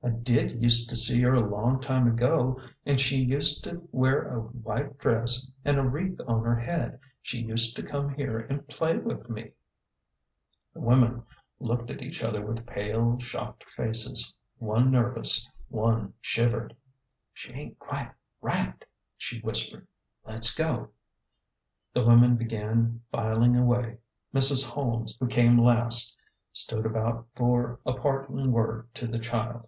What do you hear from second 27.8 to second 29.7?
a part ing word to the child.